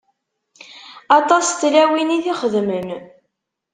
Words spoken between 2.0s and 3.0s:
i t-ixedmen.